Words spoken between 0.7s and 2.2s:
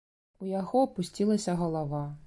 апусцілася галава.